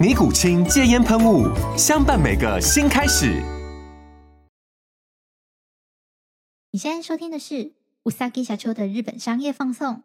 [0.00, 3.42] 尼古清戒烟喷雾，相伴每个新开始。
[6.70, 7.72] 你现在收听的是
[8.04, 10.02] うさぎ社长的日本商业放送。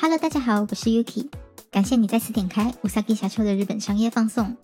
[0.00, 1.28] Hello，大家好，我是 Yuki，
[1.70, 4.56] 感谢你再次点开うさぎ社长的日本商业放送。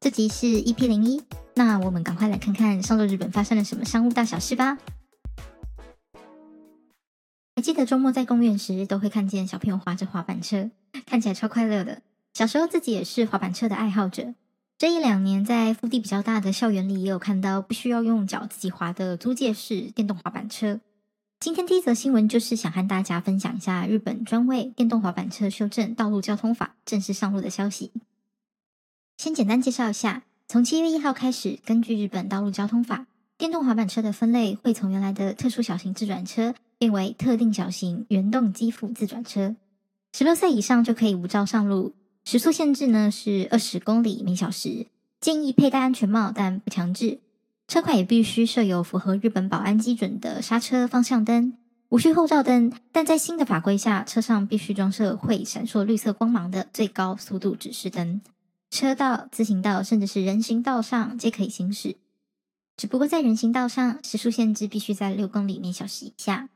[0.00, 1.22] 这集是 EP 零一，
[1.54, 4.78] 那我们赶快来看看上周日本发生了什么商务大小事吧。
[7.67, 10.71] 记得周末在公园时，都会看见小朋友滑着滑板车，
[11.05, 12.01] 看起来超快乐的。
[12.33, 14.35] 小时候自己也是滑板车的爱好者。
[14.77, 20.79] 这一两年，在腹地比较大的校园里，也有看到不需要用脚自己滑的租借式电动滑板车。
[21.41, 27.91] 今天第一则新闻就是想和大家分享一下日本专为电动滑板车修正道路交通法正式上路的消息。
[29.17, 36.55] 先简单介绍一下，从七月一号开始，根据日本道路交通法，电动滑板车的分类会从原来的特殊小型自转车。
[36.79, 39.55] 变为特定小型原动机辅自转车，
[40.13, 41.93] 十六岁以上就可以无照上路。
[42.23, 44.87] 时速限制呢是二十公里每小时，
[45.19, 47.19] 建议佩戴安全帽，但不强制。
[47.67, 51.57] 车款也必须设有符合日本保安基准的刹车方向灯，
[51.89, 52.71] 无需后照灯。
[52.91, 58.21] 但在新的法规下，车上必须装设会闪烁绿色光芒的最高速度指示灯，
[58.69, 61.95] 车道、自行道甚至是人行道上皆可以行驶。
[62.77, 66.49] 只不过在人行道上，时速限制必须在六公里每小时以下。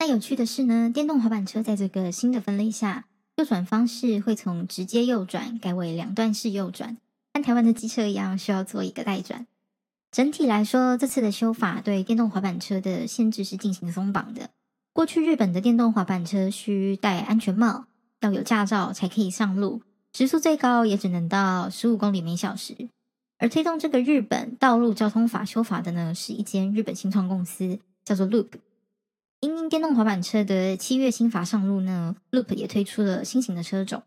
[0.00, 6.96] 那有趣的是呢，电动滑板车在这个新的分类下，右转方式会从直接右转改为两段式右转，
[7.32, 9.46] 跟台湾的机车一样，需要做一个待转。
[10.12, 14.50] 整体来说，这次的修法对电动滑板车的限制是进行松绑的。
[14.92, 17.86] 过去日本的电动滑板车需戴安全帽，
[18.20, 19.82] 要有驾照才可以上路，
[20.12, 22.88] 时速最高也只能到十五公里每小时。
[23.38, 28.46] 而推动这个日本道路交通法修法的呢，是一间日本新创公司，叫做 Loop。
[29.40, 34.02] 因应电动滑板车的七月新法上路呢，Loop 也推出了新型的车种。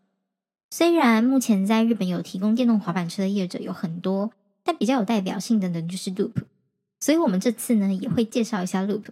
[0.69, 4.31] 虽然目前在日本有提供电动滑板车的业者有很多，
[4.63, 6.33] 但比较有代表性的呢就是 Loop。
[6.99, 9.03] 所以我们这次呢也会介绍一下 Loop。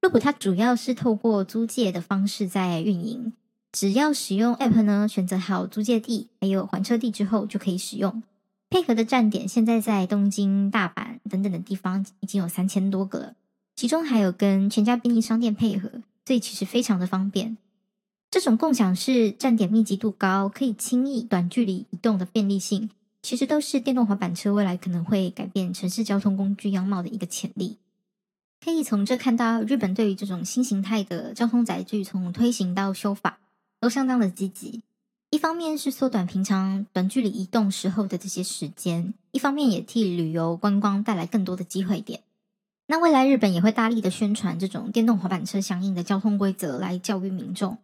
[0.00, 3.32] Loop 它主要是透过租借的方式在运营，
[3.72, 8.22] 只要使用 App 呢，选择好租借地还有还车地之后就可以使用。
[8.70, 13.34] 配合的站点现在在东京、大阪等等的地方已经有三千多个了。
[13.76, 17.58] 其中还有跟全家便利商店配合，所以其实非常的方便。
[18.30, 22.90] 这种共享式站点密集度高，可以轻易短距离移动的便利性，
[23.22, 27.76] 其实都是电动滑板车未来可能会改变城市交通工具样貌的一个潜力。
[28.64, 33.38] 可以从这看到，日本对于这种新形态的交通载具，从推行到修法
[33.78, 34.82] 都相当的积极。
[35.30, 42.22] 一方面是缩短平常短距离移动时候的这些时间，一方面也替旅游观光带来更多的机会点。
[42.88, 47.78] 那未来日本也会大力的宣传这种电动滑板车相应的交通规则，来教育民众。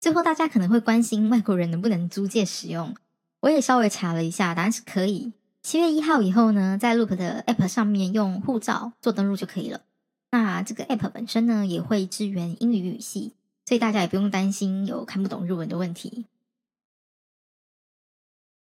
[0.00, 2.94] 最后，大家可能会关心外国人能不能租借使用。
[3.40, 5.32] 我也稍微查了一下，答案是可以。
[5.62, 9.80] 七月一号以后呢，在 Loop 的 App 上面用护照做登录就可以了。
[10.30, 13.32] 那这个 App 本身呢，也会支援英语语系，
[13.64, 16.26] 所以大家也不用担心有看不懂日文的问题。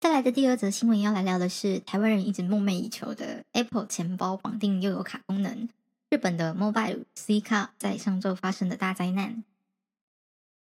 [0.05, 5.67] 再来的第二则新闻要来聊的是台湾人一直梦寐以求的 Apple 钱包绑定又有卡功能。
[6.11, 9.43] 日本的 Mobile C 卡在上周发生的大灾难。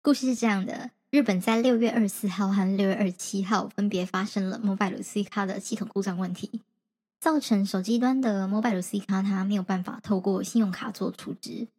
[0.01, 6.59] 故事是这样的：日本在六月二十四号和六月二十七号分别发生了 Mobile C 卡的系统故障问题，
[7.21, 11.69] 造成手机端的 Mobile C 卡它没有办法透过信用卡做储值。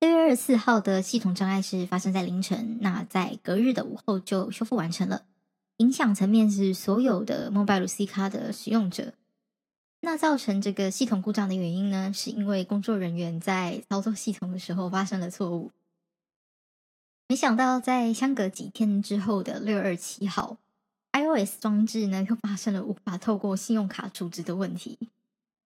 [0.00, 5.22] 六月二十四号的系统障碍是发生在凌晨，那在隔日的午后就修复完成了。
[5.78, 9.12] 影响层面是所有的 Mobile Suica 的使用者。
[10.00, 15.72] 那造成这个系统故障的原因呢，是因为工作人员在操作系统的时候发生了错误。
[17.28, 20.58] 没想到在相隔几天之后的六二七号
[21.12, 24.96] ，iOS 装置呢又发生了无法透过信用卡储值的问题。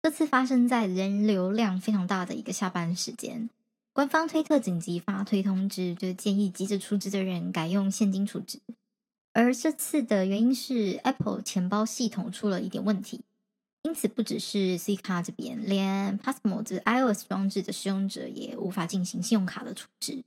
[0.04, 3.50] 这次发生在人流量非常大的一个下班时间，
[3.92, 8.60] 官方推特紧急发推通知，就建议急着储值的人改用现金储值。
[9.38, 13.22] 而这次的原因是 Apple 钱包系统出了一点问题，
[13.84, 20.24] 因此不只是 C 卡这边，连 passmo 这 iOS 装置的使用者也无法进行信用卡的储值。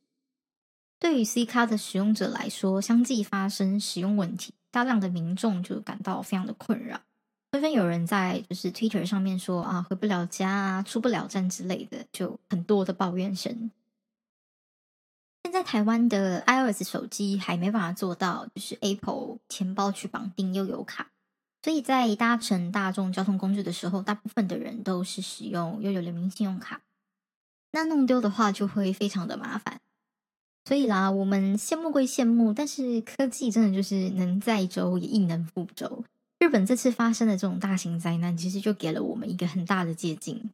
[1.00, 7.00] 对于 C 卡的使用者来说，相继发生使用问题，大量的民众就感到非常的困扰，
[7.50, 13.72] 纷纷有人在就是 Twitter 上面说啊，回不了家啊，出不了站之类的，就很多的抱怨声。
[15.50, 21.10] 在台湾的 iOS 手机还没办法做到，就是 Apple 钱包去绑定悠游卡，
[21.62, 26.80] 所以在搭乘大众交通工具的时候，大部分的人都是使用悠游联名信用卡。
[27.72, 29.80] 那弄丢的话，就会非常的麻烦。
[30.64, 36.04] 所以啦，我们羡慕归羡慕，但是科技真的就是能载舟也亦能覆舟。
[36.38, 40.50] 日本这次发生的这种大型灾难，其实就给了我们一个很大的借镜。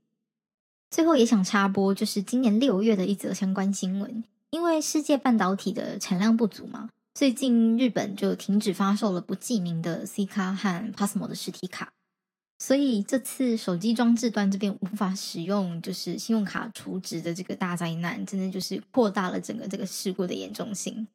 [0.90, 4.24] 最后也想插播，就是今年六月的一则相关新闻。
[4.56, 11.92] 因为世界半导体的产量不足嘛，最近日本就停止发售了不记名的 C 卡和 Pasmo 的实体卡，
[12.58, 21.06] 所以这次手机装置端这边无法使用就是信用卡储值的这个大灾难，真的就是扩大了整个这个事故的严重性。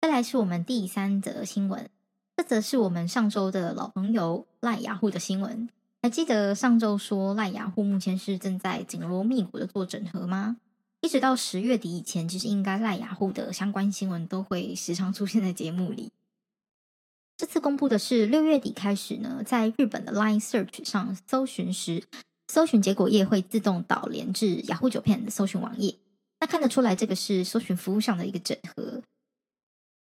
[0.00, 1.88] 再来是我们第三则新闻，
[2.36, 5.68] 这则是我们上周的老朋友赖雅虎的新闻。
[6.02, 10.56] 还记得上周说赖雅虎目前是正在紧锣密鼓的做整合吗？
[11.02, 16.12] 一直到十月底以前，其实应该赖雅虎的相关新闻都会时常出现在节目里。
[17.36, 22.04] 这次公布的是六月底开始呢，在日本的 Line Search 上搜寻时，
[22.46, 25.96] 搜寻结果页会自动导连至雅虎九片的搜寻网页。
[26.38, 29.02] 那看得出来，这个是搜寻服务上的一个整合。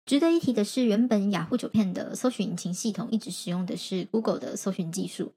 [0.04, 5.32] 值得一提的是，原本雅虎九片的搜寻引擎系统一直使用的是 Google 的搜寻技术，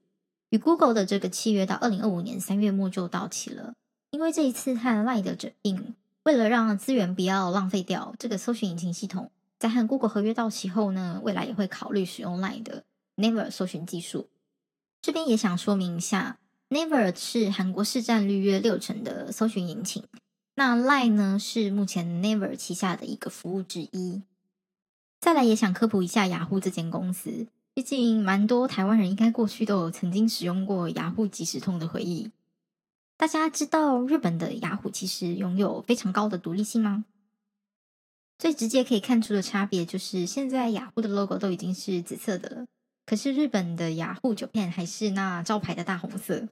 [0.50, 3.74] 与 Google 的这个契约到二零二五年三月末就到期了。
[4.12, 5.94] 因为这一次和 LINE 的整并，
[6.24, 12.84] 为了让资源不要浪费掉，这个搜寻引擎系统在和 Google 合约到期后呢，未来也会考虑使用 LINE 的
[13.16, 14.28] Never 搜寻技术。
[15.00, 16.38] 这边也想说明一下
[16.68, 20.04] ，Never 是韩国市占率约六成的搜寻引擎，
[20.56, 24.22] 那 LINE 呢是目前 Never 旗下的一个服务之一。
[25.20, 32.30] 再来也想科普一下雅虎这间公司，毕竟蛮多台湾人应该过去都有曾经使用过雅虎即时通的回忆。
[33.16, 37.04] 大家知道日本的雅虎其实拥有非常高的独立性吗？
[38.36, 42.66] 最直接可以看出的差别就是，现在雅虎的 logo 都已经是紫色的了，
[43.06, 46.48] 可是日本的雅虎 Japan 还是那招牌的大红色。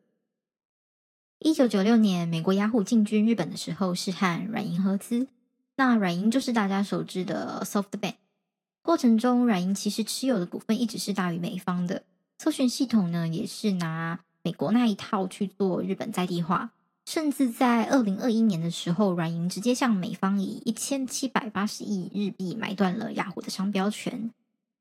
[1.41, 5.27] 一九九六年，美国雅虎进军日本的时候是和软银合资，
[5.75, 8.15] 那软银就是大家熟知的 SoftBank。
[8.83, 12.05] 过程中，软银其实持有的股份一直是大于美方的，
[12.39, 14.21] 搜寻系统呢也是拿。
[14.43, 16.71] 美国那一套去做日本在地化，
[17.07, 24.31] 甚至在二零二一年的时候，软银直接向美方以一千七百八十亿日币买断了雅虎的商标权。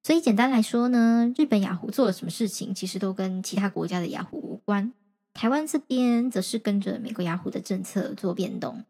[0.01, 4.93] 所以简单来说呢，日本雅虎做了什么事情，其实都跟其他国家的雅虎无关。
[5.33, 8.85] 台湾这边则是跟着美国雅虎的政策做变动，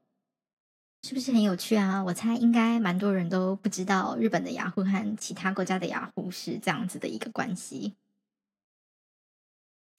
[1.01, 2.03] 是不是很有趣啊？
[2.03, 7.95] 我猜应该蛮多人都不知道日本的雅虎和其他国家的雅虎是这样子的一个关系。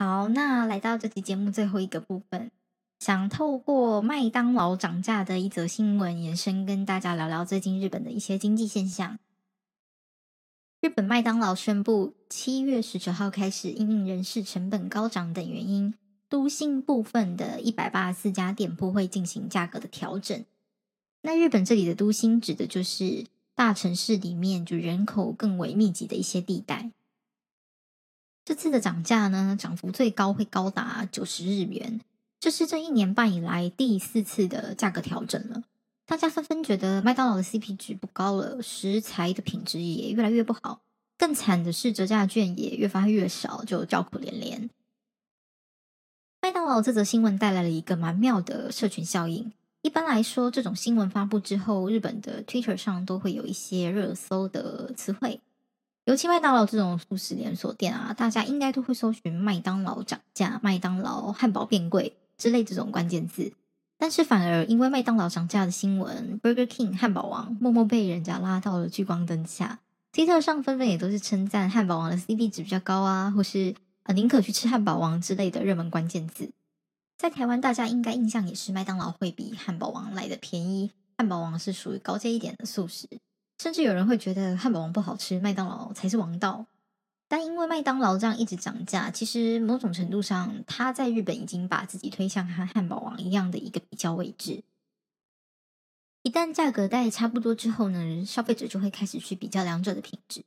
[0.02, 2.50] 好，那来到这期节目最后一个部分，
[3.00, 9.18] 想透过麦当劳涨价的一则新闻延伸，跟大家聊聊最近日本的一些经济现象。
[10.80, 15.92] 日本麦当劳宣布，七月十九号开始，因应人事成本高涨等原因，
[16.30, 20.42] 都心部分的一百八十四家店铺会进行价格的调整。
[21.20, 26.90] 那日本这里的都心指的就是大城市里面就人口更为密集的一些地带。
[28.50, 32.00] 这次的涨价呢，涨幅最高会高达九十日元，
[32.40, 35.62] 这是这一年半以来第四次的价格调整了。
[36.04, 40.80] 大家纷纷觉得麦当劳的 CP 值不高了，食材的品质也越来越不好，
[41.16, 44.68] 更惨的是折价券也越发越少，就叫苦连连。
[46.42, 49.52] 麦当劳这则新闻带来了一个蛮妙的社群效应。
[49.82, 55.40] 一般来说，这种新闻发布之后，日本的 Twitter 上都会有一些热搜的词汇。
[56.10, 63.52] 尤其麦当劳这种素食连锁店啊，大家应该都会搜寻“麦当劳涨价”“麦当劳汉堡变贵”之类这种关键字。
[63.96, 69.78] 但是反而因为麦当劳涨价的新闻，Burger King 汉堡王默默被人家拉到了聚光灯下。
[70.10, 76.50] 推特上纷纷也都是称赞汉堡王的 CP 值比较高啊，或是呃宁可去吃汉堡王之类的热门关键字。
[77.18, 83.06] 在台湾，大家应该印象也是麦当劳会比汉堡王来的便宜，汉堡王是属于高阶一点的素食。
[83.60, 86.64] 甚至有人会觉得汉堡王不好吃，麦当劳才是王道。
[87.28, 94.62] 但因为麦当劳这样一直涨价，其实某种程度上，它在日本已经把自己推向和汉堡王一样的一个比较位置。
[96.22, 100.42] 一旦价格带差不多之后呢，消费者就会开始去比较两者的品质，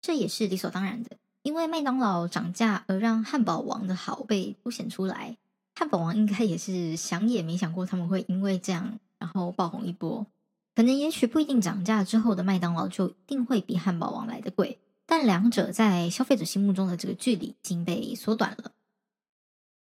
[0.00, 1.10] 这也是理所当然的。
[1.42, 5.36] 因为麦当劳涨价而让汉堡王的好被凸显出来，
[5.74, 10.26] 汉堡王应该也是想也没想过他们会因为这样然后爆红一波。
[10.74, 14.80] 可能也许不一定涨价之后的麦当劳就一定会比汉堡王来的贵。
[15.06, 18.72] 但两者在消费者心目中的这个距离已经被缩短了。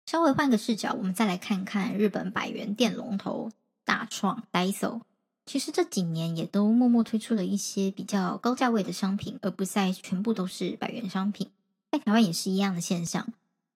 [0.07, 3.51] 稍微换个视角，我们再来看看日本百元店龙头
[3.85, 5.01] 大创 Daiso。
[5.47, 11.51] 其实这几年也都默默推出了一些比较高价位的商品，而不再全部都是百元商品。
[11.93, 13.29] 在台湾也是一样的现象。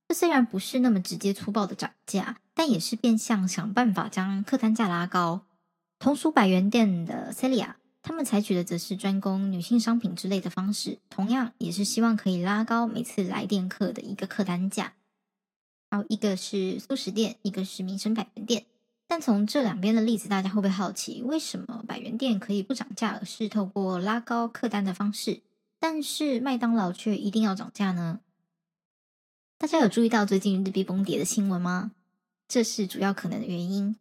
[0.09, 5.43] 这虽然不是那么直接粗暴的涨价，但也是变相想办法将客单价拉高。
[5.99, 7.75] 同属百元店的 Celia。
[8.01, 14.95] 他们采取的则是专攻女性商品之类的方式，同样也是希望可以拉高每次来店客的一个客单价。
[15.91, 18.65] 好，一个是速食店，一个是民生百元店。
[19.07, 25.43] 但从这两边的例子，大家会不会好奇，为什么百元店可以不涨价，而是透过拉高客单的方式，
[25.79, 28.21] 但是麦当劳却一定要涨价呢？
[29.59, 31.93] 大家有注意到最近日币崩跌的新闻吗？
[32.47, 33.97] 这是主要可能的原因。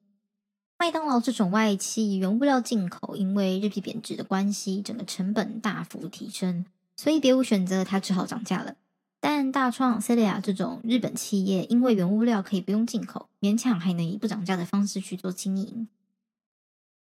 [0.79, 6.65] 麦当劳这种外企原物料进口，因为日币贬值的关系，整个成本大幅提升，
[6.95, 8.75] 所以别无选择，它只好涨价了。
[9.19, 15.87] 但大创、Celia 这种日本企业，因为原物料可以不用进口，勉强还能以不涨价的方式去做经营，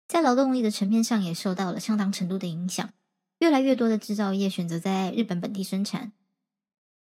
[0.06, 2.88] 在劳动力的层面上也受到了相当程度的影响。
[3.40, 6.12] 越来越多的制造业选择在日本本地生产，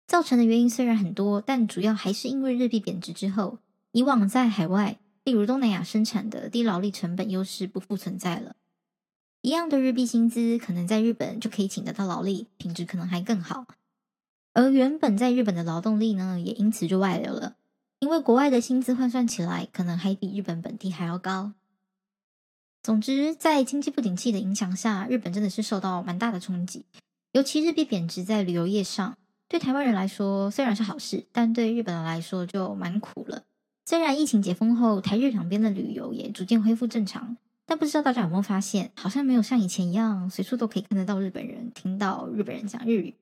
[0.08, 3.60] 造成的原因虽然很多，但主要还是因为日币贬值之后，
[3.92, 4.98] 以往在海外。
[5.26, 8.56] 例如东南亚生产的低劳力成本优势不复存在了，
[9.42, 13.66] 一样的日币薪资，可能在日本就可以请得到劳力，品质可能还更好。
[14.54, 17.56] 而原本在日本的劳动力呢，也因此就外流了，
[18.00, 21.54] 因为国外的薪资换算起来，可能还比日本本地还要高。
[22.84, 26.86] 总之，在经济不景气的影响下，日本真的是受到蛮大的冲击，
[27.32, 29.18] 尤其日币贬值在旅游业上，
[29.50, 33.44] 对台湾人来说虽然是好事，但对日本人来说就蛮苦了。
[33.88, 37.38] 虽然疫情解封后，台日两边的旅游也逐渐恢复正常，
[37.68, 43.14] 但不知道大家有没有发现，好像没有像以前一样，随处都可以看得到日本人，听到日本人讲日语。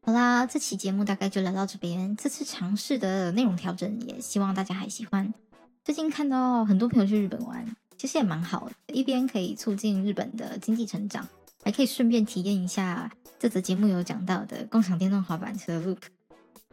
[0.00, 2.16] 好啦，这期节目大概就聊到这边。
[2.16, 5.34] 这次尝试的内容调整，也希望大家还喜欢。
[5.84, 11.28] 最近看到很多朋友去日本玩，其实也蛮好的，一边可以促进日本的经济成长，
[11.62, 15.98] 还可以顺便体验一下这则节目有讲到的共享电动滑板车 Loop。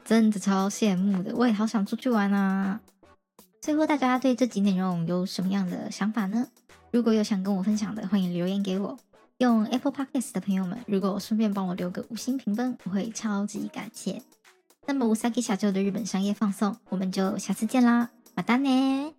[0.05, 2.81] 真的超羡慕的，我也好想出去玩啊！
[3.61, 6.49] 最后，大家对这集内容有什么样的想法呢？
[6.91, 8.99] 如果有想跟我分享的，欢迎留言给我。
[9.39, 14.23] 用 Apple Podcast 的朋友们，如果顺便帮我留个五星评分，我会超级感谢。
[14.87, 19.13] 那么，うさぎ社长的日本商业放送，我们就下次见啦，またね！